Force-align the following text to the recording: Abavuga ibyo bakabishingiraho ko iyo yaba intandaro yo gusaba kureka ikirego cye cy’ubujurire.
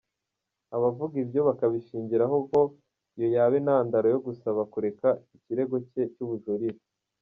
Abavuga 0.75 1.15
ibyo 1.23 1.41
bakabishingiraho 1.47 2.35
ko 2.51 2.59
iyo 3.15 3.27
yaba 3.35 3.53
intandaro 3.61 4.07
yo 4.13 4.19
gusaba 4.27 4.61
kureka 4.73 5.07
ikirego 5.35 5.75
cye 5.89 6.03
cy’ubujurire. 6.13 6.79